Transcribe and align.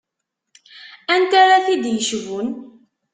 Anta 1.15 1.37
ara 1.43 1.65
t-id-yecbun? 1.65 2.47